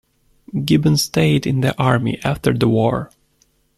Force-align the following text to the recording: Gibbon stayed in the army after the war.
Gibbon 0.65 0.97
stayed 0.97 1.45
in 1.45 1.61
the 1.61 1.77
army 1.79 2.19
after 2.23 2.57
the 2.57 2.67
war. 2.67 3.11